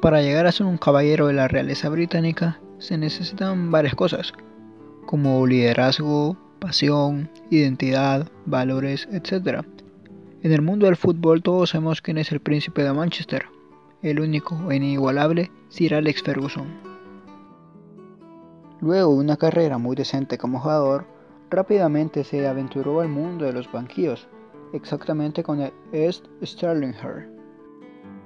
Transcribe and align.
Para 0.00 0.22
llegar 0.22 0.46
a 0.46 0.52
ser 0.52 0.64
un 0.66 0.78
caballero 0.78 1.26
de 1.26 1.32
la 1.32 1.48
realeza 1.48 1.88
británica 1.88 2.60
se 2.78 2.96
necesitan 2.96 3.72
varias 3.72 3.96
cosas, 3.96 4.32
como 5.06 5.44
liderazgo, 5.44 6.36
pasión, 6.60 7.28
identidad, 7.50 8.30
valores, 8.46 9.08
etc. 9.10 9.64
En 10.42 10.52
el 10.52 10.62
mundo 10.62 10.86
del 10.86 10.94
fútbol 10.94 11.42
todos 11.42 11.70
sabemos 11.70 12.00
quién 12.00 12.18
es 12.18 12.30
el 12.30 12.38
príncipe 12.38 12.84
de 12.84 12.92
Manchester, 12.92 13.46
el 14.02 14.20
único 14.20 14.70
e 14.70 14.76
inigualable 14.76 15.50
Sir 15.68 15.96
Alex 15.96 16.22
Ferguson. 16.22 16.68
Luego 18.80 19.14
de 19.14 19.18
una 19.18 19.36
carrera 19.36 19.78
muy 19.78 19.96
decente 19.96 20.38
como 20.38 20.60
jugador, 20.60 21.06
rápidamente 21.50 22.22
se 22.22 22.46
aventuró 22.46 23.00
al 23.00 23.08
mundo 23.08 23.46
de 23.46 23.52
los 23.52 23.72
banquillos, 23.72 24.28
exactamente 24.72 25.42
con 25.42 25.60
el 25.60 25.72
East 25.90 26.26
Stirlingshire, 26.40 27.28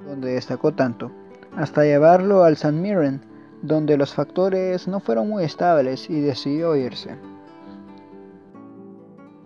donde 0.04 0.34
destacó 0.34 0.75
tanto 0.75 1.10
hasta 1.56 1.84
llevarlo 1.84 2.45
al 2.45 2.55
St. 2.55 2.73
Mirren, 2.73 3.20
donde 3.62 3.97
los 3.97 4.15
factores 4.15 4.88
no 4.88 5.01
fueron 5.01 5.29
muy 5.29 5.45
estables 5.45 6.09
y 6.10 6.20
decidió 6.20 6.77
irse. 6.77 7.16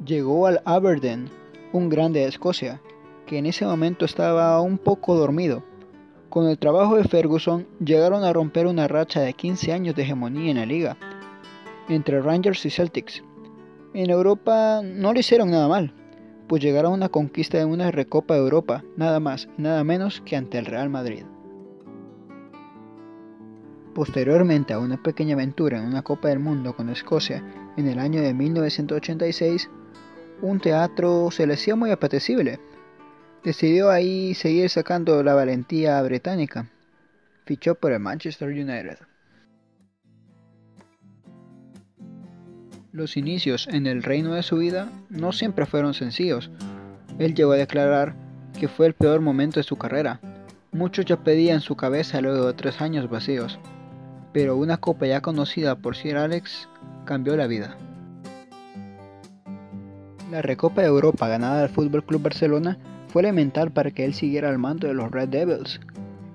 Llegó 0.04 0.46
al 0.46 0.62
Aberdeen, 0.64 1.28
un 1.72 1.88
grande 1.88 2.20
de 2.20 2.26
Escocia, 2.26 2.80
que 3.26 3.38
en 3.38 3.46
ese 3.46 3.66
momento 3.66 4.04
estaba 4.04 4.60
un 4.60 4.78
poco 4.78 5.16
dormido. 5.16 5.64
Con 6.30 6.46
el 6.46 6.58
trabajo 6.58 6.96
de 6.96 7.04
Ferguson 7.04 7.66
llegaron 7.84 8.24
a 8.24 8.32
romper 8.32 8.66
una 8.66 8.88
racha 8.88 9.20
de 9.20 9.32
15 9.32 9.72
años 9.72 9.94
de 9.96 10.02
hegemonía 10.02 10.50
en 10.50 10.58
la 10.58 10.66
liga, 10.66 10.96
entre 11.88 12.20
Rangers 12.20 12.64
y 12.66 12.70
Celtics. 12.70 13.22
En 13.94 14.10
Europa 14.10 14.80
no 14.82 15.12
le 15.12 15.20
hicieron 15.20 15.50
nada 15.50 15.68
mal, 15.68 15.92
pues 16.46 16.62
llegaron 16.62 16.92
a 16.92 16.96
una 16.96 17.08
conquista 17.08 17.58
de 17.58 17.64
una 17.64 17.90
Recopa 17.90 18.34
de 18.34 18.40
Europa, 18.40 18.84
nada 18.96 19.20
más 19.20 19.48
y 19.58 19.62
nada 19.62 19.82
menos 19.84 20.20
que 20.20 20.36
ante 20.36 20.58
el 20.58 20.66
Real 20.66 20.88
Madrid. 20.88 21.24
Posteriormente 23.96 24.74
a 24.74 24.78
una 24.78 25.02
pequeña 25.02 25.36
aventura 25.36 25.78
en 25.78 25.86
una 25.86 26.02
Copa 26.02 26.28
del 26.28 26.38
Mundo 26.38 26.76
con 26.76 26.90
Escocia 26.90 27.42
en 27.78 27.88
el 27.88 27.98
año 27.98 28.20
de 28.20 28.34
1986, 28.34 29.70
un 30.42 30.60
teatro 30.60 31.30
se 31.30 31.46
le 31.46 31.54
hacía 31.54 31.76
muy 31.76 31.90
apetecible. 31.90 32.60
Decidió 33.42 33.88
ahí 33.88 34.34
seguir 34.34 34.68
sacando 34.68 35.22
la 35.22 35.32
valentía 35.32 36.02
británica. 36.02 36.68
Fichó 37.46 37.74
por 37.74 37.92
el 37.92 38.00
Manchester 38.00 38.50
United. 38.50 38.98
Los 42.92 43.16
inicios 43.16 43.66
en 43.66 43.86
el 43.86 44.02
reino 44.02 44.34
de 44.34 44.42
su 44.42 44.58
vida 44.58 44.92
no 45.08 45.32
siempre 45.32 45.64
fueron 45.64 45.94
sencillos. 45.94 46.50
Él 47.18 47.34
llegó 47.34 47.52
a 47.52 47.56
declarar 47.56 48.14
que 48.60 48.68
fue 48.68 48.88
el 48.88 48.92
peor 48.92 49.22
momento 49.22 49.58
de 49.58 49.64
su 49.64 49.76
carrera. 49.76 50.20
Muchos 50.70 51.06
ya 51.06 51.24
pedían 51.24 51.62
su 51.62 51.76
cabeza 51.76 52.20
luego 52.20 52.48
de 52.48 52.52
tres 52.52 52.82
años 52.82 53.08
vacíos 53.08 53.58
pero 54.32 54.56
una 54.56 54.76
copa 54.76 55.06
ya 55.06 55.20
conocida 55.20 55.76
por 55.76 55.96
Sir 55.96 56.16
Alex 56.16 56.68
cambió 57.04 57.36
la 57.36 57.46
vida. 57.46 57.76
La 60.30 60.42
Recopa 60.42 60.82
de 60.82 60.88
Europa 60.88 61.28
ganada 61.28 61.60
del 61.60 61.70
Fútbol 61.70 62.04
Club 62.04 62.22
Barcelona 62.22 62.78
fue 63.08 63.22
elemental 63.22 63.70
para 63.70 63.90
que 63.90 64.04
él 64.04 64.12
siguiera 64.12 64.48
al 64.48 64.58
mando 64.58 64.88
de 64.88 64.94
los 64.94 65.10
Red 65.10 65.28
Devils. 65.28 65.80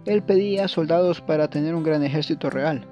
Él 0.06 0.24
pedía 0.24 0.68
soldados 0.68 1.22
para 1.22 1.50
tener 1.50 1.76
un 1.76 1.84
gran 1.84 2.04
ejército 2.04 2.50
real, 2.50 2.86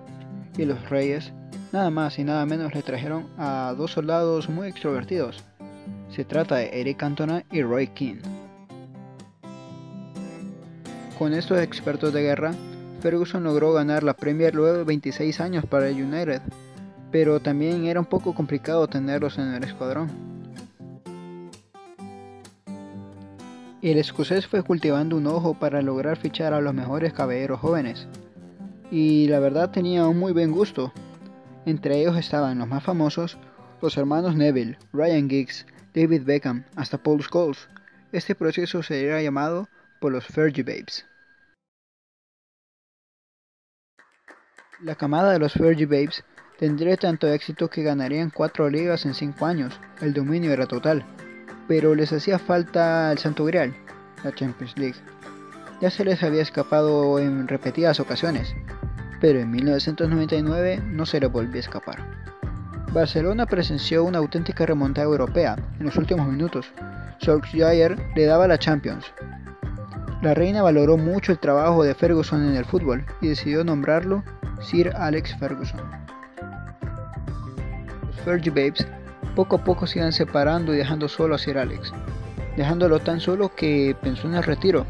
y 0.58 0.66
los 0.66 0.90
reyes, 0.90 1.34
nada 1.72 1.90
más 1.90 2.20
y 2.20 2.24
nada 2.24 2.46
menos, 2.46 2.76
le 2.76 2.84
trajeron 2.84 3.26
a 3.38 3.74
dos 3.78 3.94
soldados 3.94 4.50
muy 4.50 4.68
extrovertidos. 4.68 5.44
Se 6.10 6.26
trata 6.26 6.58
de 6.58 6.82
Eric 6.82 6.98
Cantona 6.98 7.44
y 7.52 7.64
Roy 7.64 7.88
Keane. 7.88 8.22
Con 11.18 11.34
estos 11.34 11.60
expertos 11.60 12.14
de 12.14 12.22
guerra, 12.22 12.54
Ferguson 13.00 13.44
logró 13.44 13.74
ganar 13.74 14.04
la 14.04 14.14
Premier 14.14 14.54
luego 14.54 14.78
de 14.78 14.84
26 14.84 15.40
años 15.40 15.66
para 15.66 15.88
el 15.88 16.04
United, 16.04 16.42
pero 17.12 17.40
también 17.40 17.86
era 17.86 18.00
un 18.00 18.06
poco 18.06 18.36
complicado 18.36 18.88
tenerlos 18.88 19.38
en 19.38 19.54
el 19.54 19.64
escuadrón. 19.64 20.10
El 23.82 23.98
escocés 23.98 24.46
fue 24.46 24.62
cultivando 24.62 25.16
un 25.16 25.28
ojo 25.28 25.54
para 25.54 25.82
lograr 25.82 26.18
fichar 26.18 26.54
a 26.54 26.60
los 26.60 26.74
mejores 26.74 27.14
caballeros 27.14 27.62
jóvenes, 27.62 28.08
y 28.92 29.28
la 29.28 29.40
verdad 29.40 29.72
tenía 29.72 30.06
un 30.06 30.20
muy 30.20 30.34
buen 30.34 30.52
gusto. 30.52 30.92
Entre 31.66 32.02
ellos 32.02 32.18
estaban 32.18 32.60
los 32.60 32.68
más 32.68 32.84
famosos, 32.84 33.38
los 33.82 33.96
hermanos 33.98 34.36
Neville, 34.36 34.78
Ryan 34.92 35.30
Giggs, 35.30 35.66
David 35.94 36.24
Beckham, 36.26 36.66
hasta 36.76 36.98
Paul 36.98 37.24
Scholes. 37.24 37.70
Este 38.12 38.36
proceso 38.36 38.84
sería 38.84 39.22
llamado 39.22 39.70
por 40.02 40.12
los 40.12 40.26
Fergie 40.26 40.64
Babes. 40.64 41.06
La 44.82 44.96
camada 44.96 45.34
de 45.34 45.40
los 45.40 45.52
Fergie 45.52 45.86
Babes 45.86 46.24
tendría 46.58 46.96
tanto 46.96 47.28
éxito 47.28 47.70
que 47.70 47.84
ganarían 47.84 48.30
cuatro 48.30 48.70
ligas 48.70 49.06
en 49.06 49.14
cinco 49.14 49.46
años, 49.46 49.78
el 50.00 50.14
dominio 50.14 50.54
era 50.54 50.68
total, 50.68 51.04
pero 51.68 51.96
les 51.96 52.14
hacía 52.14 52.40
falta 52.40 53.12
el 53.12 53.18
Santo 53.18 53.44
Grial, 53.44 53.76
la 54.24 54.34
Champions 54.34 54.78
League. 54.78 54.96
Ya 55.82 55.90
se 55.90 56.06
les 56.06 56.24
había 56.24 56.42
escapado 56.42 57.20
en 57.20 57.50
repetidas 57.50 58.00
ocasiones, 58.00 58.56
pero 59.20 59.42
en 59.42 59.52
1999 59.52 60.82
no 60.86 61.06
se 61.06 61.20
les 61.20 61.30
volvió 61.30 61.58
a 61.58 61.60
escapar. 61.60 61.98
Barcelona 62.94 63.48
presenció 63.48 64.06
una 64.06 64.20
auténtica 64.20 64.66
remontada 64.66 65.08
europea 65.08 65.58
en 65.78 65.88
los 65.88 65.98
últimos 65.98 66.26
minutos. 66.26 66.72
Solskjaer 67.20 67.98
le 68.16 68.26
daba 68.26 68.48
la 68.48 68.58
Champions. 68.58 69.12
La 70.22 70.34
reina 70.34 70.62
valoró 70.62 70.96
mucho 70.96 71.34
el 71.34 71.40
trabajo 71.40 71.84
de 71.84 71.96
Ferguson 71.96 72.48
en 72.48 72.56
el 72.56 72.64
fútbol 72.64 73.06
y 73.20 73.28
decidió 73.28 73.66
nombrarlo 73.66 74.24
Sir 74.62 74.94
Alex 74.96 75.36
Ferguson. 75.38 75.82
Los 78.06 78.16
Fergie 78.26 78.52
Babes 78.52 78.86
poco 79.36 79.56
a 79.56 79.64
poco 79.64 79.88
se 79.88 80.00
iban 80.00 80.12
separando 80.12 80.74
y 80.74 80.78
dejando 80.78 81.08
solo 81.08 81.36
a 81.36 81.38
Sir 81.38 81.58
Alex, 81.58 81.94
dejándolo 82.58 83.00
tan 83.00 83.20
solo 83.20 83.56
que 83.56 83.96
pensó 84.02 84.28
en 84.28 84.36
el 84.36 84.44
retiro. 84.44 84.86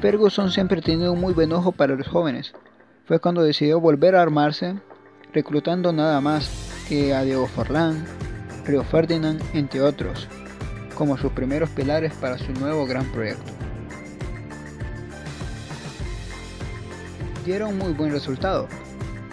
Ferguson 0.00 0.50
siempre 0.50 0.80
tenido 0.80 1.12
un 1.12 1.20
muy 1.20 1.32
buen 1.32 1.52
ojo 1.52 1.72
para 1.72 1.96
los 1.96 2.06
jóvenes. 2.08 2.52
Fue 3.06 3.18
cuando 3.18 3.42
decidió 3.42 3.80
volver 3.80 4.14
a 4.14 4.22
armarse, 4.22 4.76
reclutando 5.32 5.92
nada 5.92 6.20
más 6.20 6.84
que 6.88 7.14
a 7.14 7.22
Diego 7.22 7.46
Forlán, 7.46 8.04
Rio 8.64 8.84
Ferdinand, 8.84 9.42
entre 9.54 9.80
otros, 9.80 10.28
como 10.94 11.16
sus 11.16 11.32
primeros 11.32 11.70
pilares 11.70 12.12
para 12.14 12.38
su 12.38 12.52
nuevo 12.52 12.86
gran 12.86 13.06
proyecto. 13.12 13.50
Dieron 17.44 17.76
muy 17.76 17.92
buen 17.92 18.12
resultado, 18.12 18.68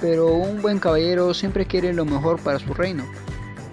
pero 0.01 0.33
un 0.33 0.61
buen 0.61 0.79
caballero 0.79 1.33
siempre 1.33 1.65
quiere 1.65 1.93
lo 1.93 2.05
mejor 2.05 2.39
para 2.39 2.59
su 2.59 2.73
reino. 2.73 3.03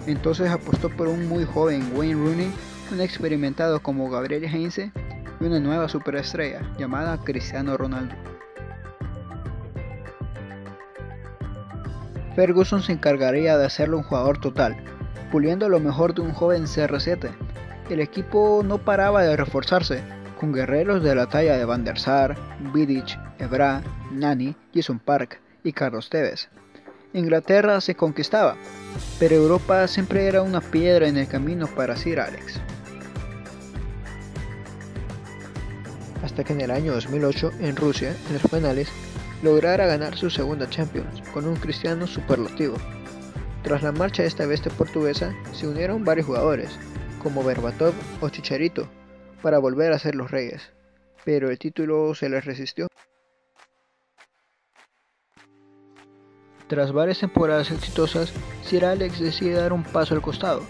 Entonces 0.05 0.49
apostó 0.49 0.89
por 0.89 1.07
un 1.07 1.27
muy 1.27 1.45
joven 1.45 1.91
Wayne 1.93 2.15
Rooney, 2.15 2.51
un 2.91 3.01
experimentado 3.01 3.81
como 3.81 4.09
Gabriel 4.09 4.45
Heinze 4.45 4.91
y 5.39 5.45
una 5.45 5.59
nueva 5.59 5.89
superestrella 5.89 6.61
llamada 6.77 7.17
Cristiano 7.23 7.77
Ronaldo. 7.77 8.15
Ferguson 12.35 12.83
se 12.83 12.91
encargaría 12.91 13.57
de 13.57 13.65
hacerlo 13.65 13.97
un 13.97 14.03
jugador 14.03 14.39
total, 14.39 14.77
puliendo 15.31 15.69
lo 15.69 15.79
mejor 15.79 16.13
de 16.13 16.21
un 16.21 16.33
joven 16.33 16.65
CR7. 16.65 17.31
El 17.89 17.99
equipo 17.99 18.61
no 18.63 18.77
paraba 18.77 19.23
de 19.23 19.35
reforzarse, 19.35 20.03
con 20.39 20.53
guerreros 20.53 21.01
de 21.01 21.15
la 21.15 21.27
talla 21.27 21.57
de 21.57 21.65
Van 21.65 21.83
der 21.83 21.97
Sar, 21.97 22.37
Vidic, 22.73 23.17
Evra, 23.39 23.81
Nani, 24.11 24.55
Jason 24.73 24.99
Park, 24.99 25.41
y 25.67 25.73
Carlos 25.73 26.09
Tevez. 26.09 26.49
Inglaterra 27.13 27.81
se 27.81 27.95
conquistaba, 27.95 28.55
pero 29.19 29.35
Europa 29.35 29.87
siempre 29.87 30.27
era 30.27 30.41
una 30.41 30.61
piedra 30.61 31.07
en 31.07 31.17
el 31.17 31.27
camino 31.27 31.67
para 31.67 31.97
Sir 31.97 32.19
Alex. 32.19 32.59
Hasta 36.23 36.43
que 36.43 36.53
en 36.53 36.61
el 36.61 36.71
año 36.71 36.93
2008, 36.93 37.51
en 37.59 37.75
Rusia, 37.75 38.15
en 38.27 38.33
los 38.33 38.43
penales, 38.43 38.89
lograra 39.43 39.85
ganar 39.85 40.17
su 40.17 40.29
segunda 40.29 40.69
Champions 40.69 41.21
con 41.33 41.47
un 41.47 41.55
cristiano 41.55 42.07
superlativo. 42.07 42.75
Tras 43.63 43.83
la 43.83 43.91
marcha 43.91 44.23
de 44.23 44.29
esta 44.29 44.45
bestia 44.45 44.71
portuguesa, 44.71 45.33
se 45.53 45.67
unieron 45.67 46.05
varios 46.05 46.27
jugadores, 46.27 46.69
como 47.21 47.43
Berbatov 47.43 47.93
o 48.21 48.29
Chicharito, 48.29 48.89
para 49.41 49.59
volver 49.59 49.91
a 49.91 49.99
ser 49.99 50.15
los 50.15 50.31
reyes, 50.31 50.71
pero 51.25 51.49
el 51.49 51.59
título 51.59 52.15
se 52.15 52.29
les 52.29 52.45
resistió. 52.45 52.87
Tras 56.67 56.91
varias 56.91 57.19
temporadas 57.19 57.71
exitosas, 57.71 58.33
Sir 58.63 58.83
Alex 58.83 59.19
decide 59.19 59.53
dar 59.53 59.71
un 59.71 59.83
paso 59.83 60.13
al 60.13 60.21
costado, 60.21 60.63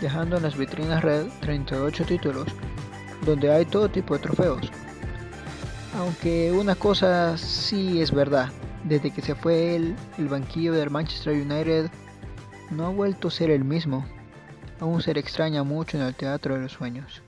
dejando 0.00 0.36
en 0.36 0.42
las 0.42 0.56
vitrinas 0.56 1.02
Red 1.02 1.28
38 1.40 2.04
títulos, 2.06 2.46
donde 3.24 3.52
hay 3.52 3.64
todo 3.64 3.88
tipo 3.88 4.14
de 4.14 4.20
trofeos. 4.20 4.70
Aunque 5.96 6.50
una 6.50 6.74
cosa 6.74 7.38
sí 7.38 8.02
es 8.02 8.10
verdad, 8.10 8.50
desde 8.82 9.12
que 9.12 9.22
se 9.22 9.36
fue 9.36 9.76
él, 9.76 9.94
el 10.18 10.28
banquillo 10.28 10.72
del 10.72 10.90
Manchester 10.90 11.34
United 11.34 11.88
no 12.70 12.86
ha 12.86 12.90
vuelto 12.90 13.28
a 13.28 13.30
ser 13.30 13.50
el 13.50 13.64
mismo. 13.64 14.04
Aún 14.80 15.02
se 15.02 15.14
le 15.14 15.20
extraña 15.20 15.62
mucho 15.62 15.96
en 15.96 16.02
el 16.02 16.16
teatro 16.16 16.54
de 16.54 16.62
los 16.62 16.72
sueños. 16.72 17.23